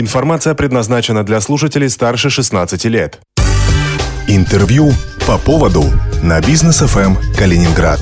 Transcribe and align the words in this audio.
Информация 0.00 0.54
предназначена 0.54 1.24
для 1.24 1.40
слушателей 1.40 1.90
старше 1.90 2.30
16 2.30 2.84
лет. 2.84 3.18
Интервью 4.28 4.92
по 5.26 5.38
поводу 5.38 5.86
на 6.22 6.40
бизнес 6.40 6.76
ФМ 6.76 7.16
Калининград. 7.36 7.98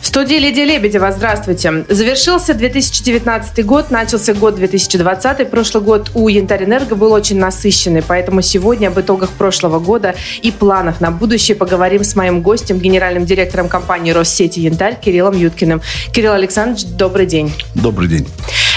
В 0.00 0.06
студии 0.06 0.36
Лидия 0.36 0.64
Лебедева. 0.64 1.12
Здравствуйте. 1.12 1.84
Завершился 1.90 2.54
2019 2.54 3.66
год, 3.66 3.90
начался 3.90 4.32
год 4.32 4.54
2020. 4.54 5.50
Прошлый 5.50 5.84
год 5.84 6.10
у 6.14 6.26
Янтарь-Энерго 6.28 6.94
был 6.94 7.12
очень 7.12 7.38
насыщенный, 7.38 8.02
поэтому 8.02 8.40
сегодня 8.40 8.88
об 8.88 8.98
итогах 8.98 9.28
прошлого 9.32 9.78
года 9.78 10.14
и 10.40 10.50
планах 10.52 11.02
на 11.02 11.10
будущее 11.10 11.54
поговорим 11.54 12.02
с 12.02 12.16
моим 12.16 12.40
гостем, 12.40 12.78
генеральным 12.78 13.26
директором 13.26 13.68
компании 13.68 14.12
Россети 14.12 14.60
Янтарь 14.60 14.98
Кириллом 14.98 15.36
Юткиным. 15.36 15.82
Кирилл 16.14 16.32
Александрович, 16.32 16.86
добрый 16.86 17.26
день. 17.26 17.52
Добрый 17.74 18.08
день. 18.08 18.26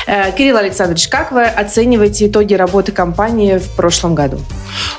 Э, 0.10 0.32
Кирилл 0.36 0.58
Александрович, 0.58 1.08
как 1.08 1.32
вы 1.32 1.44
оцениваете 1.44 2.26
итоги 2.26 2.56
работы 2.56 2.92
компании 2.92 3.60
в 3.60 3.70
прошлом 3.76 4.16
году? 4.16 4.40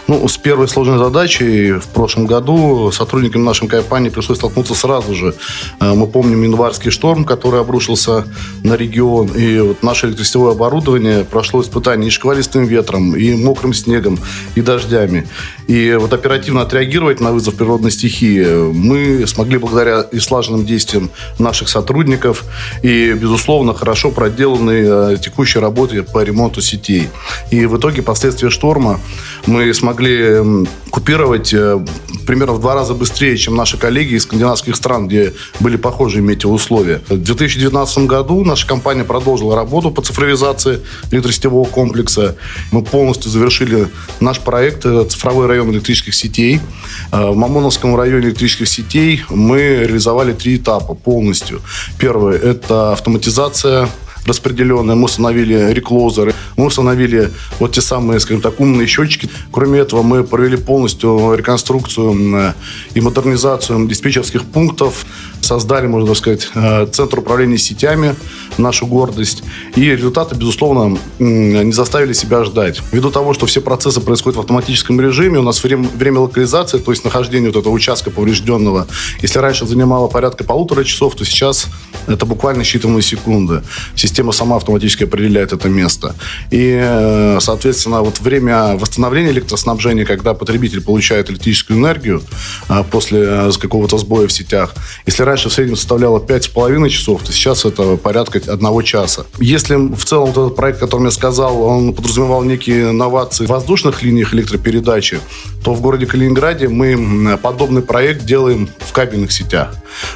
Ну, 0.07 0.29
с 0.29 0.37
первой 0.37 0.69
сложной 0.69 0.99
задачей 0.99 1.73
в 1.73 1.89
прошлом 1.89 2.27
году 2.27 2.93
сотрудникам 2.93 3.45
нашей 3.45 3.67
компании 3.67 4.09
пришлось 4.11 4.39
столкнуться 4.39 4.77
сразу 4.77 5.13
же. 5.17 5.35
Э, 5.81 5.95
мы 5.95 6.07
помним 6.07 6.45
январский 6.45 6.93
шторм, 6.93 7.25
который 7.25 7.61
обрушился 7.61 8.25
на 8.63 8.77
регион, 8.77 9.27
и 9.35 9.59
вот 9.59 9.83
наше 9.83 10.07
электросетевое 10.07 10.53
оборудование 10.53 11.25
прошло 11.25 11.61
испытание 11.61 12.07
и 12.07 12.11
шквалистым 12.11 12.67
ветром, 12.67 13.17
и 13.17 13.35
мокрым 13.35 13.75
снегом, 13.75 14.17
и 14.55 14.61
дождями. 14.61 15.27
И 15.67 15.97
вот 15.99 16.13
оперативно 16.13 16.63
отреагировать 16.63 17.19
на 17.19 17.33
вызов 17.33 17.57
природной 17.57 17.91
стихии 17.91 18.73
мы 18.73 19.27
смогли 19.27 19.59
благодаря 19.59 20.03
и 20.03 20.21
слаженным 20.21 20.65
действиям 20.65 21.11
наших 21.41 21.69
сотрудников 21.69 22.45
и, 22.83 23.13
безусловно, 23.13 23.75
хорошо 23.75 24.13
проделанной 24.13 25.00
текущей 25.23 25.59
работе 25.59 26.03
по 26.03 26.23
ремонту 26.23 26.61
сетей. 26.61 27.09
И 27.51 27.67
в 27.67 27.79
итоге 27.79 28.03
последствия 28.03 28.51
шторма 28.51 29.01
мы 29.47 29.73
смогли 29.75 30.67
купировать 30.91 31.53
э, 31.55 31.85
примерно 32.27 32.55
в 32.55 32.61
два 32.61 32.75
раза 32.75 32.95
быстрее, 32.95 33.37
чем 33.37 33.57
наши 33.57 33.79
коллеги 33.79 34.15
из 34.15 34.25
скандинавских 34.25 34.77
стран, 34.77 35.09
где 35.09 35.33
были 35.61 35.77
похожие 35.77 36.23
метеоусловия. 36.23 37.01
В 37.09 37.17
2019 37.17 38.07
году 38.07 38.45
наша 38.45 38.67
компания 38.67 39.05
продолжила 39.05 39.57
работу 39.57 39.91
по 39.91 40.03
цифровизации 40.03 40.81
электросетевого 41.11 41.67
комплекса. 41.67 42.37
Мы 42.73 42.83
полностью 42.83 43.31
завершили 43.31 43.89
наш 44.21 44.41
проект 44.41 44.85
э, 44.85 45.05
«Цифровой 45.09 45.47
район 45.47 45.71
электрических 45.71 46.15
сетей». 46.15 46.61
Э, 47.13 47.31
в 47.31 47.37
Мамоновском 47.37 47.97
районе 47.97 48.29
электрических 48.29 48.69
сетей 48.69 49.23
мы 49.31 49.61
реализовали 49.61 50.33
три 50.33 50.57
этапа 50.57 50.95
полностью. 50.95 51.61
Первый– 51.99 52.39
это 52.39 52.93
автоматизация 52.93 53.89
распределенная, 54.31 54.95
мы 54.95 55.05
установили 55.05 55.73
реклозеры, 55.73 56.35
мы 56.57 56.67
установили 56.67 57.31
вот 57.59 57.73
те 57.73 57.81
самые, 57.81 58.21
скажем 58.21 58.41
так, 58.43 58.61
умные 58.61 58.87
счетчики. 58.87 59.29
Кроме 59.53 59.81
этого, 59.81 60.03
мы 60.03 60.25
провели 60.25 60.57
полностью 60.57 61.35
реконструкцию 61.35 62.55
и 62.95 63.01
модернизацию 63.01 63.87
диспетчерских 63.87 64.45
пунктов, 64.45 65.05
создали, 65.41 65.87
можно 65.87 66.15
сказать, 66.15 66.49
э, 66.55 66.87
центр 66.93 67.19
управления 67.19 67.59
сетями, 67.59 68.15
нашу 68.59 68.87
гордость. 68.87 69.43
И 69.75 69.83
результаты, 69.83 70.35
безусловно, 70.35 70.99
не 71.19 71.73
заставили 71.73 72.13
себя 72.13 72.45
ждать. 72.45 72.81
Ввиду 72.93 73.11
того, 73.11 73.35
что 73.35 73.47
все 73.47 73.61
процессы 73.61 74.01
происходят 74.01 74.37
в 74.37 74.41
автоматическом 74.41 75.01
режиме, 75.01 75.39
у 75.39 75.43
нас 75.43 75.63
время, 75.65 75.89
время 75.89 76.21
локализации, 76.21 76.79
то 76.79 76.93
есть 76.93 77.05
нахождения 77.05 77.49
вот 77.49 77.57
этого 77.57 77.73
участка 77.73 78.11
поврежденного, 78.11 78.87
если 79.23 79.39
раньше 79.41 79.67
занимало 79.67 80.09
порядка 80.09 80.45
полутора 80.45 80.85
часов, 80.85 81.15
то 81.15 81.25
сейчас 81.25 81.67
это 82.07 82.27
буквально 82.27 82.63
считанные 82.63 83.03
секунды. 83.03 83.63
Система 83.95 84.20
сама 84.33 84.57
автоматически 84.57 85.05
определяет 85.05 85.53
это 85.53 85.69
место. 85.69 86.15
И, 86.51 86.79
э, 86.81 87.39
соответственно, 87.41 88.03
вот 88.03 88.21
время 88.21 88.77
восстановления 88.77 89.31
электроснабжения, 89.31 90.05
когда 90.05 90.35
потребитель 90.35 90.81
получает 90.81 91.31
электрическую 91.31 91.79
энергию 91.79 92.23
э, 92.69 92.85
после 92.91 93.51
какого-то 93.61 93.99
сбоя 93.99 94.27
в 94.27 94.33
сетях, 94.33 94.75
если 95.07 95.23
раньше 95.23 95.49
в 95.49 95.53
среднем 95.53 95.77
составляло 95.77 96.19
5,5 96.19 96.89
часов, 96.89 97.23
то 97.23 97.33
сейчас 97.33 97.65
это 97.65 97.97
порядка 97.97 98.41
одного 98.53 98.83
часа. 98.83 99.27
Если 99.39 99.75
в 99.75 100.05
целом 100.05 100.31
этот 100.31 100.57
проект, 100.57 100.79
о 100.79 100.81
котором 100.87 101.05
я 101.05 101.11
сказал, 101.11 101.63
он 101.63 101.95
подразумевал 101.95 102.43
некие 102.43 102.93
новации 102.93 103.47
в 103.47 103.49
воздушных 103.49 104.03
линиях 104.03 104.35
электропередачи, 104.35 105.21
то 105.65 105.75
в 105.75 105.81
городе 105.81 106.07
Калининграде 106.07 106.69
мы 106.69 107.39
подобный 107.43 107.83
проект 107.83 108.25
делаем 108.25 108.69
в 108.79 108.93
кабельных 108.93 109.33
сетях. 109.33 109.75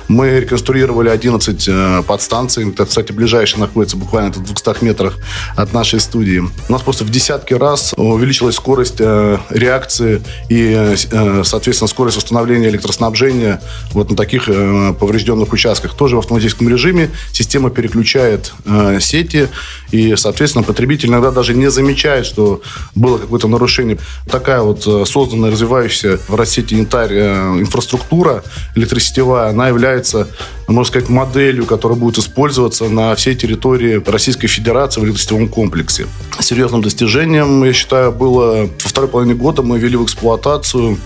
Мы 0.08 0.40
реконструировали 0.40 1.08
11 1.08 1.68
э, 1.68 2.02
подстанций. 2.06 2.68
Это, 2.68 2.86
кстати, 2.86 3.12
ближайшая 3.12 3.60
находится 3.60 3.83
буквально 3.92 4.32
в 4.32 4.42
200 4.42 4.84
метрах 4.84 5.18
от 5.56 5.72
нашей 5.72 6.00
студии. 6.00 6.42
У 6.68 6.72
нас 6.72 6.82
просто 6.82 7.04
в 7.04 7.10
десятки 7.10 7.54
раз 7.54 7.94
увеличилась 7.96 8.56
скорость 8.56 8.96
э, 9.00 9.38
реакции 9.50 10.22
и, 10.48 10.96
э, 11.10 11.42
соответственно, 11.44 11.88
скорость 11.88 12.16
восстановления 12.16 12.68
электроснабжения 12.68 13.60
вот 13.92 14.10
на 14.10 14.16
таких 14.16 14.46
поврежденных 14.46 15.52
участках. 15.52 15.94
Тоже 15.94 16.16
в 16.16 16.20
автоматическом 16.20 16.68
режиме 16.68 17.10
система 17.32 17.70
переключает 17.70 18.52
сети, 19.00 19.48
и, 19.90 20.16
соответственно, 20.16 20.64
потребитель 20.64 21.08
иногда 21.08 21.30
даже 21.30 21.54
не 21.54 21.70
замечает, 21.70 22.26
что 22.26 22.62
было 22.94 23.18
какое-то 23.18 23.48
нарушение. 23.48 23.98
Такая 24.30 24.60
вот 24.60 24.82
созданная, 25.08 25.50
развивающаяся 25.50 26.18
в 26.28 26.34
России 26.34 26.64
янтарь 26.74 27.12
инфраструктура 27.12 28.42
электросетевая, 28.74 29.50
она 29.50 29.68
является, 29.68 30.28
можно 30.72 30.90
сказать, 30.90 31.08
моделью, 31.08 31.66
которая 31.66 31.98
будет 31.98 32.18
использоваться 32.18 32.88
на 32.88 33.14
всей 33.14 33.34
территории 33.34 34.02
Российской 34.06 34.46
Федерации 34.46 35.00
в 35.00 35.04
электросетевом 35.04 35.48
комплексе. 35.48 36.06
Серьезным 36.40 36.82
достижением, 36.82 37.64
я 37.64 37.72
считаю, 37.72 38.12
было 38.12 38.68
во 38.82 38.88
второй 38.88 39.08
половине 39.08 39.34
года 39.34 39.62
мы 39.62 39.78
ввели 39.78 39.96
в 39.96 40.04
эксплуатацию 40.04 40.98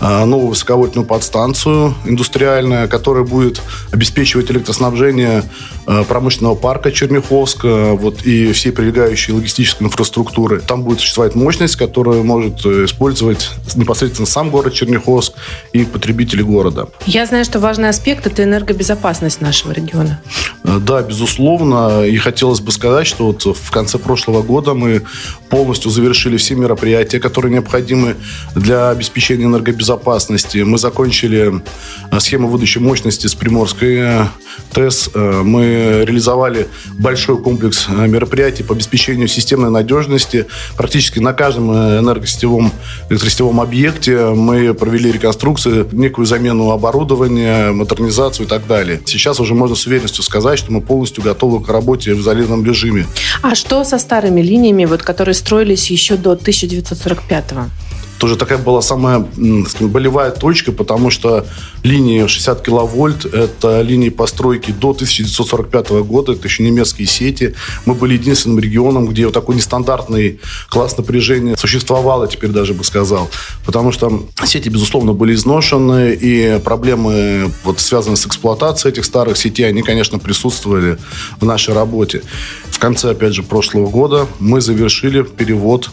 новую 0.00 0.48
высоковольтную 0.48 1.06
подстанцию 1.06 1.94
индустриальная, 2.04 2.86
которая 2.88 3.24
будет 3.24 3.62
обеспечивать 3.92 4.50
электроснабжение 4.50 5.42
а, 5.86 6.04
промышленного 6.04 6.54
парка 6.54 6.90
Черняховска 6.90 7.92
вот, 7.94 8.22
и 8.22 8.52
всей 8.52 8.72
прилегающей 8.72 9.32
логистической 9.32 9.86
инфраструктуры. 9.86 10.60
Там 10.60 10.82
будет 10.82 11.00
существовать 11.00 11.34
мощность, 11.34 11.76
которую 11.76 12.24
может 12.24 12.64
э, 12.66 12.84
использовать 12.86 13.50
непосредственно 13.74 14.26
сам 14.26 14.50
город 14.50 14.74
Черняховск 14.74 15.34
и 15.72 15.84
потребители 15.84 16.42
города. 16.42 16.88
Я 17.06 17.24
знаю, 17.26 17.44
что 17.44 17.60
важный 17.60 17.88
аспект– 17.88 18.26
это 18.28 18.42
энергобезопасность 18.42 19.40
нашего 19.40 19.72
региона. 19.72 20.20
Э, 20.64 20.78
да, 20.80 21.02
безусловно. 21.02 22.04
И 22.04 22.16
хотелось 22.16 22.60
бы 22.60 22.72
сказать, 22.72 23.06
что 23.06 23.26
вот 23.26 23.44
в 23.44 23.70
конце 23.70 23.98
прошлого 23.98 24.42
года 24.42 24.74
мы 24.74 25.02
полностью 25.48 25.90
завершили 25.90 26.36
все 26.36 26.54
мероприятия, 26.54 27.20
которые 27.20 27.52
необходимы 27.52 28.16
для 28.54 28.90
обеспечения 28.90 29.44
энергобезопасности 29.44 29.85
безопасности. 29.86 30.58
Мы 30.58 30.78
закончили 30.78 31.62
э, 32.10 32.20
схему 32.20 32.48
выдачи 32.48 32.78
мощности 32.78 33.28
с 33.28 33.36
Приморской 33.36 33.96
э, 33.98 34.26
ТЭС. 34.72 35.10
Э, 35.14 35.42
мы 35.44 36.02
реализовали 36.04 36.66
большой 36.98 37.40
комплекс 37.40 37.86
мероприятий 37.88 38.64
по 38.64 38.74
обеспечению 38.74 39.28
системной 39.28 39.70
надежности. 39.70 40.46
Практически 40.76 41.20
на 41.20 41.32
каждом 41.32 41.70
энергосетевом, 41.72 42.72
электросетевом 43.10 43.60
объекте 43.60 44.30
мы 44.30 44.74
провели 44.74 45.12
реконструкцию, 45.12 45.88
некую 45.92 46.26
замену 46.26 46.72
оборудования, 46.72 47.70
модернизацию 47.70 48.46
и 48.46 48.48
так 48.48 48.66
далее. 48.66 49.00
Сейчас 49.06 49.38
уже 49.38 49.54
можно 49.54 49.76
с 49.76 49.86
уверенностью 49.86 50.24
сказать, 50.24 50.58
что 50.58 50.72
мы 50.72 50.80
полностью 50.80 51.22
готовы 51.22 51.62
к 51.64 51.68
работе 51.68 52.14
в 52.14 52.20
изолированном 52.20 52.64
режиме. 52.66 53.06
А 53.42 53.54
что 53.54 53.84
со 53.84 53.98
старыми 53.98 54.40
линиями, 54.40 54.84
вот, 54.84 55.02
которые 55.02 55.34
строились 55.34 55.90
еще 55.92 56.16
до 56.16 56.34
1945 56.34 57.52
-го? 57.52 57.70
Тоже 58.18 58.36
такая 58.36 58.58
была 58.58 58.82
самая 58.82 59.26
скажем, 59.68 59.88
болевая 59.88 60.30
точка, 60.30 60.72
потому 60.72 61.10
что 61.10 61.46
линии 61.82 62.26
60 62.26 62.62
киловольт– 62.62 63.24
это 63.32 63.82
линии 63.82 64.08
постройки 64.08 64.70
до 64.70 64.90
1945 64.90 65.90
года, 66.04 66.32
это 66.32 66.46
еще 66.46 66.62
немецкие 66.62 67.06
сети. 67.06 67.54
Мы 67.84 67.94
были 67.94 68.14
единственным 68.14 68.58
регионом, 68.58 69.06
где 69.06 69.26
вот 69.26 69.34
такой 69.34 69.56
нестандартный 69.56 70.40
класс 70.68 70.96
напряжения 70.96 71.56
существовал, 71.56 72.22
я 72.22 72.28
теперь 72.28 72.50
даже 72.50 72.74
бы 72.74 72.84
сказал. 72.84 73.28
Потому 73.64 73.92
что 73.92 74.26
сети, 74.44 74.68
безусловно, 74.68 75.12
были 75.12 75.34
изношены, 75.34 76.14
и 76.14 76.58
проблемы, 76.64 77.52
вот, 77.64 77.80
связанные 77.80 78.16
с 78.16 78.26
эксплуатацией 78.26 78.92
этих 78.92 79.04
старых 79.04 79.36
сетей, 79.36 79.68
они, 79.68 79.82
конечно, 79.82 80.18
присутствовали 80.18 80.98
в 81.40 81.44
нашей 81.44 81.74
работе. 81.74 82.22
В 82.70 82.78
конце, 82.78 83.10
опять 83.10 83.34
же, 83.34 83.42
прошлого 83.42 83.88
года 83.88 84.26
мы 84.38 84.60
завершили 84.60 85.22
перевод 85.22 85.90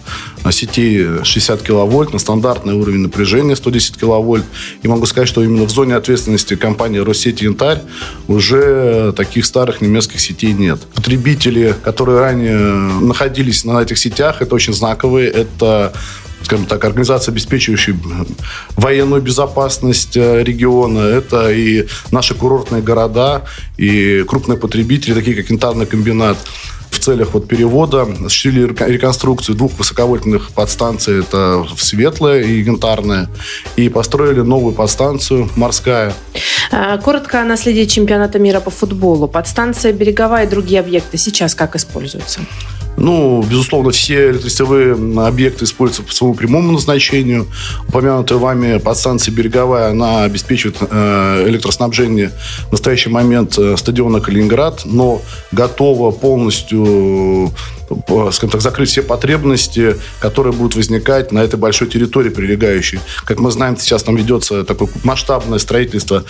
сетей 0.52 1.24
60 1.24 1.62
киловольт 1.62 2.13
на 2.14 2.20
стандартный 2.20 2.74
уровень 2.74 3.02
напряжения 3.02 3.56
110 3.56 3.98
киловольт. 3.98 4.46
И 4.82 4.88
могу 4.88 5.06
сказать, 5.06 5.28
что 5.28 5.44
именно 5.44 5.66
в 5.66 5.72
зоне 5.72 5.96
ответственности 5.96 6.56
компании 6.56 7.00
Россети 7.00 7.44
Янтарь 7.44 7.82
уже 8.28 9.14
таких 9.14 9.46
старых 9.46 9.82
немецких 9.82 10.20
сетей 10.20 10.54
нет. 10.54 10.80
Потребители, 10.94 11.76
которые 11.84 12.20
ранее 12.20 12.58
находились 13.02 13.66
на 13.66 13.82
этих 13.82 13.98
сетях, 13.98 14.42
это 14.42 14.56
очень 14.56 14.74
знаковые. 14.74 15.30
Это 15.30 15.94
скажем 16.44 16.66
так, 16.66 16.84
организация, 16.84 17.32
обеспечивающая 17.32 17.96
военную 18.76 19.22
безопасность 19.22 20.18
э, 20.18 20.44
региона. 20.44 21.00
Это 21.00 21.52
и 21.52 21.88
наши 22.12 22.36
курортные 22.36 22.82
города, 22.82 23.44
и 23.78 24.24
крупные 24.28 24.58
потребители, 24.58 25.14
такие 25.14 25.36
как 25.36 25.50
Янтарный 25.50 25.86
комбинат 25.86 26.38
целях 27.04 27.34
вот 27.34 27.48
перевода 27.48 28.04
осуществили 28.04 28.64
реконструкцию 28.64 29.56
двух 29.56 29.74
высоковольтных 29.78 30.52
подстанций, 30.52 31.20
это 31.20 31.66
Светлая 31.78 32.42
и 32.42 32.62
Янтарная, 32.62 33.30
и 33.76 33.90
построили 33.90 34.42
новую 34.42 34.74
подстанцию 34.74 35.50
«Морская». 35.56 36.14
А, 36.72 36.98
коротко 36.98 37.42
о 37.42 37.46
наследии 37.46 37.86
чемпионата 37.86 38.40
мира 38.40 38.60
по 38.60 38.72
футболу. 38.72 39.28
Подстанция 39.28 39.92
«Береговая» 39.94 40.46
и 40.46 40.50
другие 40.50 40.80
объекты 40.80 41.18
сейчас 41.18 41.56
как 41.56 41.76
используются? 41.76 42.42
Ну, 43.04 43.44
безусловно, 43.44 43.92
все 43.92 44.30
электросетевые 44.30 44.94
объекты 45.28 45.66
используются 45.66 46.04
по 46.04 46.14
своему 46.14 46.36
прямому 46.36 46.72
назначению. 46.72 47.48
Упомянутая 47.90 48.40
вами 48.40 48.78
подстанция 48.78 49.34
«Береговая», 49.34 49.90
она 49.92 50.24
обеспечивает 50.24 50.78
э, 50.80 51.46
электроснабжение 51.50 52.32
в 52.70 52.72
настоящий 52.72 53.10
момент 53.10 53.60
э, 53.60 53.76
стадиона 53.76 54.22
«Калининград», 54.22 54.84
но 54.86 55.22
готова 55.52 56.12
полностью 56.12 57.52
э, 57.90 58.30
скажем 58.32 58.52
так, 58.52 58.62
закрыть 58.62 58.88
все 58.88 59.02
потребности, 59.02 59.98
которые 60.22 60.54
будут 60.54 60.78
возникать 60.78 61.34
на 61.34 61.40
этой 61.40 61.60
большой 61.60 61.90
территории 61.90 62.30
прилегающей. 62.30 63.02
Как 63.26 63.38
мы 63.38 63.52
знаем, 63.52 63.76
сейчас 63.76 64.04
там 64.04 64.16
ведется 64.16 64.64
такое 64.64 64.88
масштабное 65.04 65.60
строительство 65.60 66.24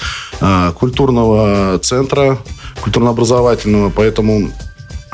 культурного 0.80 1.78
центра, 1.78 2.40
культурно-образовательного, 2.82 3.92
поэтому 3.92 4.52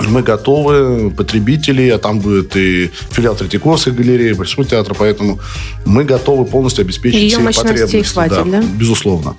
мы 0.08 0.22
готовы, 0.22 1.12
потребители, 1.12 1.90
а 1.90 1.98
там 1.98 2.20
будет 2.20 2.56
и 2.56 2.92
филиал 3.12 3.36
Третьяковской 3.36 3.92
галереи, 3.92 4.34
Большого 4.34 4.68
театра, 4.68 4.96
поэтому 4.98 5.40
мы 5.86 6.04
готовы 6.04 6.46
полностью 6.46 6.84
обеспечить 6.84 7.20
Ее 7.20 7.38
все 7.38 7.64
потребности. 7.64 8.04
хватит, 8.04 8.52
да, 8.52 8.62
да? 8.62 8.64
Безусловно. 8.76 9.36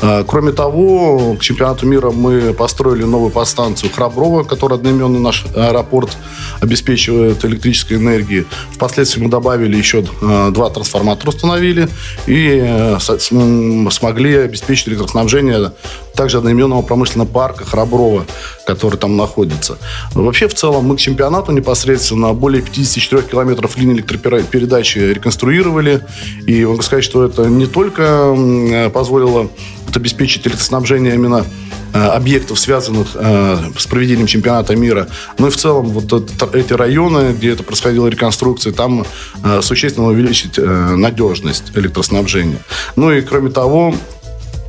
А, 0.00 0.24
кроме 0.24 0.52
того, 0.52 1.36
к 1.38 1.42
чемпионату 1.42 1.86
мира 1.86 2.10
мы 2.10 2.52
построили 2.52 3.04
новую 3.04 3.30
подстанцию 3.30 3.90
Храброва, 3.92 4.44
которая 4.44 4.78
одноименный 4.78 5.20
наш 5.20 5.44
аэропорт 5.54 6.16
обеспечивает 6.60 7.44
электрической 7.44 7.96
энергией. 7.96 8.46
Впоследствии 8.72 9.22
мы 9.22 9.30
добавили 9.30 9.76
еще 9.76 10.04
а, 10.20 10.50
два 10.50 10.70
трансформатора 10.70 11.30
установили 11.30 11.88
и 12.26 12.60
э, 12.62 12.98
смогли 12.98 14.36
обеспечить 14.36 14.88
электроснабжение 14.88 15.72
также 16.14 16.38
одноименного 16.38 16.82
промышленного 16.82 17.28
парка 17.28 17.64
Храброва, 17.64 18.26
который 18.66 18.96
там 18.96 19.16
находится. 19.16 19.78
Вообще, 20.14 20.48
в 20.48 20.54
целом, 20.54 20.84
мы 20.84 20.96
к 20.96 21.00
чемпионату 21.00 21.52
непосредственно 21.52 22.32
более 22.32 22.62
54 22.62 23.22
километров 23.22 23.76
линии 23.76 23.94
электропередачи 23.94 24.98
реконструировали. 24.98 26.00
И 26.46 26.64
могу 26.64 26.82
сказать, 26.82 27.04
что 27.04 27.24
это 27.24 27.46
не 27.46 27.66
только 27.66 28.90
позволило 28.92 29.48
обеспечить 29.94 30.46
электроснабжение 30.46 31.14
именно 31.14 31.44
э, 31.92 31.98
объектов, 31.98 32.58
связанных 32.58 33.08
э, 33.14 33.58
с 33.76 33.86
проведением 33.86 34.26
чемпионата 34.26 34.74
мира. 34.74 35.08
но 35.38 35.48
и 35.48 35.50
в 35.50 35.56
целом 35.56 35.88
вот 35.88 36.54
эти 36.54 36.72
районы, 36.72 37.32
где 37.32 37.52
это 37.52 37.62
происходила 37.62 38.06
реконструкция, 38.06 38.72
там 38.72 39.04
э, 39.44 39.60
существенно 39.62 40.06
увеличить 40.06 40.58
надежность 40.58 41.72
электроснабжения. 41.74 42.58
Ну 42.96 43.12
и 43.12 43.20
кроме 43.20 43.50
того, 43.50 43.94
Э, 43.94 44.11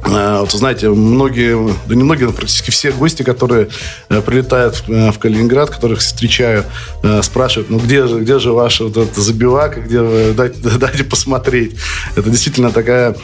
вот, 0.06 0.52
знаете, 0.52 0.90
многие, 0.90 1.74
да 1.88 1.96
не 1.96 2.04
многие, 2.04 2.26
но 2.26 2.32
практически 2.32 2.72
все 2.72 2.92
гости, 2.92 3.24
которые 3.24 3.70
э, 4.10 4.22
прилетают 4.22 4.84
э, 4.88 5.12
в 5.12 5.20
Калининград, 5.20 5.70
которых 5.70 6.00
встречаю, 6.00 6.66
спрашивают, 7.22 7.70
ну 7.70 7.80
где 7.80 8.08
же, 8.08 8.20
где 8.20 8.40
же 8.40 8.52
ваша 8.52 8.86
вот 8.86 8.98
эта 8.98 9.22
забивака, 9.22 9.82
где 9.82 10.02
вы, 10.02 10.34
дайте, 10.34 10.60
дайте 10.80 11.04
посмотреть. 11.04 11.76
Это 12.16 12.30
действительно 12.30 12.72
такая 12.72 13.16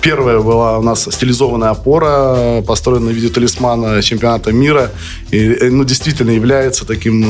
Первая 0.00 0.40
была 0.40 0.78
у 0.78 0.82
нас 0.82 1.08
стилизованная 1.10 1.70
опора, 1.70 2.62
построенная 2.62 3.12
в 3.12 3.16
виде 3.16 3.28
талисмана 3.28 4.02
чемпионата 4.02 4.52
мира. 4.52 4.90
И, 5.30 5.68
ну, 5.70 5.84
действительно 5.84 6.30
является 6.30 6.84
таким, 6.84 7.20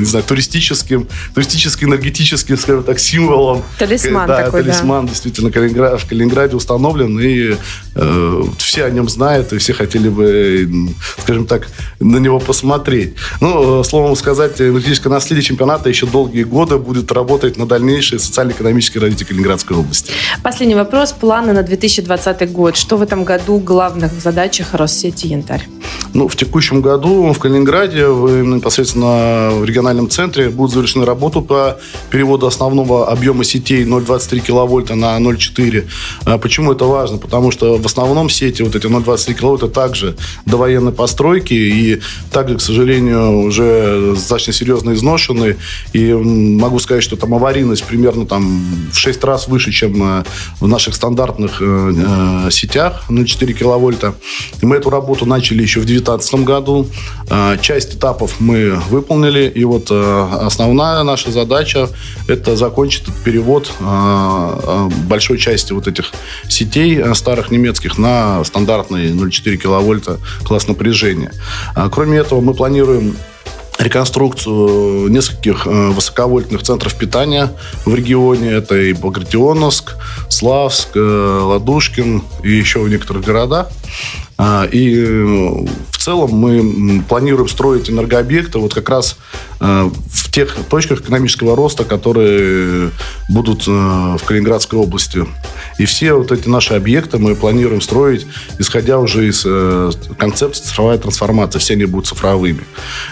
не 0.00 0.04
знаю, 0.06 0.24
туристическим, 0.24 1.06
туристически-энергетическим, 1.34 2.56
скажем 2.56 2.82
так, 2.82 2.98
символом. 2.98 3.62
Талисман 3.78 4.26
да, 4.26 4.44
такой, 4.44 4.62
талисман 4.62 5.06
да. 5.06 5.12
действительно 5.12 5.50
в 5.50 6.06
Калининграде 6.06 6.56
установлен. 6.56 7.18
И 7.20 7.56
Э, 8.00 8.44
все 8.58 8.84
о 8.84 8.90
нем 8.90 9.08
знают, 9.08 9.52
и 9.52 9.58
все 9.58 9.72
хотели 9.72 10.08
бы, 10.08 10.68
скажем 11.18 11.46
так, 11.46 11.68
на 11.98 12.18
него 12.18 12.38
посмотреть. 12.38 13.14
Ну, 13.40 13.80
э, 13.80 13.84
словом 13.84 14.14
сказать, 14.14 14.60
энергетическое 14.60 15.12
наследие 15.12 15.42
чемпионата 15.42 15.88
еще 15.88 16.06
долгие 16.06 16.44
годы 16.44 16.78
будет 16.78 17.10
работать 17.10 17.56
на 17.56 17.66
дальнейшее 17.66 18.20
социально-экономическое 18.20 19.00
развитие 19.00 19.26
Калининградской 19.26 19.76
области. 19.76 20.12
Последний 20.44 20.76
вопрос. 20.76 21.12
Планы 21.12 21.52
на 21.52 21.64
2020 21.64 22.52
год. 22.52 22.76
Что 22.76 22.96
в 22.96 23.02
этом 23.02 23.24
году 23.24 23.58
главных 23.58 24.12
в 24.12 24.20
задачах 24.20 24.74
Россети 24.74 25.26
«Янтарь»? 25.26 25.66
Ну, 26.14 26.28
в 26.28 26.36
текущем 26.36 26.80
году 26.80 27.32
в 27.32 27.38
Калининграде, 27.38 28.06
в, 28.06 28.42
непосредственно 28.42 29.50
в 29.52 29.64
региональном 29.64 30.08
центре, 30.08 30.48
будет 30.48 30.70
завершена 30.70 31.04
работа 31.04 31.40
по 31.40 31.78
переводу 32.10 32.46
основного 32.46 33.08
объема 33.10 33.44
сетей 33.44 33.84
0,23 33.84 34.40
киловольта 34.40 34.94
на 34.94 35.18
0,4. 35.18 35.86
А 36.24 36.38
почему 36.38 36.72
это 36.72 36.84
важно? 36.84 37.18
Потому 37.18 37.50
что 37.50 37.76
в 37.76 37.86
основном 37.88 38.30
сети, 38.30 38.62
вот 38.62 38.76
эти 38.76 38.86
0,23 38.86 39.34
киловольта, 39.34 39.68
также 39.68 40.16
довоенной 40.46 40.92
постройки 40.92 41.54
и 41.54 42.00
также, 42.30 42.56
к 42.56 42.60
сожалению, 42.60 43.42
уже 43.42 44.12
достаточно 44.14 44.52
серьезно 44.52 44.92
изношены. 44.92 45.56
И 45.92 46.12
могу 46.12 46.78
сказать, 46.78 47.02
что 47.02 47.16
там 47.16 47.34
аварийность 47.34 47.84
примерно 47.84 48.26
там 48.26 48.90
в 48.92 48.96
6 48.96 49.24
раз 49.24 49.48
выше, 49.48 49.72
чем 49.72 50.20
э, 50.20 50.24
в 50.60 50.68
наших 50.68 50.94
стандартных 50.94 51.60
э, 51.60 51.92
э, 52.46 52.50
сетях 52.50 53.04
0,4 53.08 53.52
киловольта. 53.52 54.14
И 54.60 54.66
мы 54.66 54.76
эту 54.76 54.90
работу 54.90 55.26
начали 55.26 55.62
еще 55.62 55.80
в 55.80 55.86
2019 55.86 56.34
году. 56.44 56.86
Часть 57.60 57.94
этапов 57.94 58.36
мы 58.40 58.80
выполнили. 58.88 59.52
И 59.54 59.64
вот 59.64 59.90
основная 59.90 61.02
наша 61.02 61.30
задача– 61.30 61.88
это 62.28 62.56
закончить 62.56 63.02
этот 63.02 63.16
перевод 63.22 63.70
большой 65.08 65.38
части 65.38 65.72
вот 65.72 65.88
этих 65.88 66.12
сетей 66.48 67.02
старых 67.14 67.50
немецких 67.50 67.77
немецких 67.78 67.98
на 67.98 68.44
стандартный 68.44 69.10
0,4 69.12 69.56
киловольта 69.56 70.18
класс 70.44 70.68
напряжения. 70.68 71.32
А, 71.74 71.88
кроме 71.88 72.18
этого, 72.18 72.40
мы 72.40 72.54
планируем 72.54 73.16
реконструкцию 73.78 75.08
нескольких 75.08 75.66
э, 75.66 75.90
высоковольтных 75.90 76.62
центров 76.64 76.96
питания 76.96 77.52
в 77.84 77.94
регионе. 77.94 78.50
Это 78.50 78.76
и 78.76 78.92
Багратионовск, 78.92 79.94
Славск, 80.28 80.88
э, 80.96 81.40
Ладушкин 81.44 82.24
и 82.42 82.50
еще 82.50 82.80
в 82.80 82.88
некоторых 82.88 83.24
городах. 83.24 83.68
А, 84.36 84.64
и 84.64 84.96
э, 84.96 85.66
в 85.92 85.98
целом 85.98 86.30
мы 86.30 87.02
планируем 87.08 87.48
строить 87.48 87.88
энергообъекты 87.88 88.58
вот 88.58 88.74
как 88.74 88.88
раз 88.88 89.16
э, 89.60 89.90
тех 90.30 90.56
точках 90.68 91.00
экономического 91.00 91.56
роста, 91.56 91.84
которые 91.84 92.90
будут 93.28 93.66
э, 93.66 93.70
в 93.70 94.20
Калининградской 94.24 94.78
области. 94.78 95.26
И 95.78 95.84
все 95.84 96.14
вот 96.14 96.32
эти 96.32 96.48
наши 96.48 96.74
объекты 96.74 97.18
мы 97.18 97.34
планируем 97.34 97.80
строить, 97.80 98.26
исходя 98.58 98.98
уже 98.98 99.28
из 99.28 99.46
концепции 100.16 100.64
цифровая 100.64 100.98
трансформация. 100.98 101.60
Все 101.60 101.74
они 101.74 101.84
будут 101.84 102.06
цифровыми. 102.06 102.62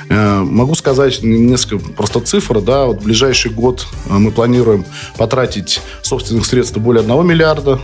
Могу 0.09 0.75
сказать 0.75 1.23
несколько 1.23 1.79
просто 1.93 2.21
цифр. 2.21 2.61
Да, 2.61 2.87
вот 2.87 3.01
в 3.01 3.05
ближайший 3.05 3.51
год 3.51 3.87
мы 4.07 4.31
планируем 4.31 4.85
потратить 5.17 5.81
собственных 6.03 6.47
средств 6.47 6.77
более 6.79 7.03
1 7.03 7.27
миллиарда 7.27 7.81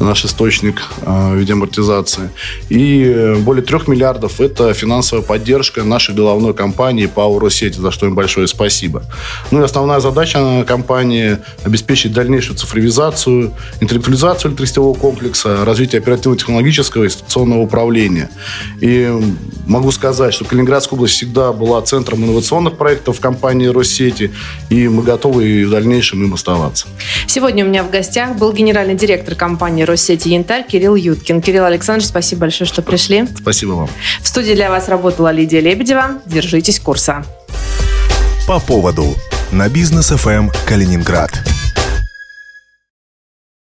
наш 0.00 0.24
источник 0.24 0.82
э, 1.02 1.32
в 1.32 1.36
виде 1.36 1.52
амортизации. 1.52 2.30
И 2.68 3.36
более 3.40 3.64
трех 3.64 3.88
миллиардов– 3.88 4.40
это 4.40 4.72
финансовая 4.74 5.24
поддержка 5.24 5.82
нашей 5.84 6.14
головной 6.14 6.54
компании 6.54 7.06
ПАО 7.06 7.38
«Россети», 7.38 7.78
за 7.78 7.90
что 7.90 8.06
им 8.06 8.14
большое 8.14 8.46
спасибо. 8.46 9.02
Ну 9.50 9.60
и 9.60 9.64
основная 9.64 10.00
задача 10.00 10.64
компании– 10.66 11.38
обеспечить 11.64 12.12
дальнейшую 12.12 12.56
цифровизацию, 12.56 13.52
интеллектуализацию 13.80 14.50
электросетевого 14.50 14.94
комплекса, 14.94 15.64
развитие 15.64 16.00
оперативно-технологического 16.00 17.04
и 17.04 17.06
институционного 17.06 17.60
управления. 17.60 18.30
И 18.80 19.10
могу 19.66 19.90
сказать, 19.92 20.34
что 20.34 20.44
Калининградская 20.44 20.96
область 20.96 21.14
всегда 21.14 21.52
была 21.52 21.80
центром 21.82 22.24
инновационных 22.24 22.76
проектов 22.76 23.20
компании 23.20 23.68
«Россети», 23.68 24.30
и 24.70 24.88
мы 24.88 25.02
готовы 25.02 25.46
и 25.46 25.64
в 25.64 25.70
дальнейшем 25.70 26.22
им 26.22 26.34
оставаться. 26.34 26.86
Сегодня 27.26 27.64
у 27.64 27.68
меня 27.68 27.82
в 27.82 27.90
гостях 27.90 28.36
был 28.36 28.52
генеральный 28.52 28.94
директор 28.94 29.34
компании 29.34 29.53
компании 29.54 29.84
Россети 29.84 30.30
Янтарь 30.30 30.66
Кирилл 30.66 30.96
Юткин. 30.96 31.40
Кирилл 31.40 31.64
Александрович, 31.64 32.08
спасибо 32.08 32.40
большое, 32.40 32.66
что 32.66 32.82
пришли. 32.82 33.24
Спасибо 33.40 33.70
вам. 33.70 33.88
В 34.20 34.26
студии 34.26 34.52
для 34.52 34.68
вас 34.68 34.88
работала 34.88 35.30
Лидия 35.30 35.60
Лебедева. 35.60 36.20
Держитесь 36.26 36.80
курса. 36.80 37.24
По 38.48 38.58
поводу 38.58 39.14
на 39.52 39.68
бизнес 39.68 40.08
ФМ 40.08 40.48
Калининград. 40.66 41.30